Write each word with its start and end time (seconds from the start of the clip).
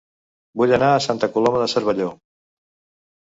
Vull 0.61 0.71
anar 0.77 0.87
a 0.93 1.03
Santa 1.07 1.29
Coloma 1.35 1.61
de 1.63 1.67
Cervelló 1.75 2.07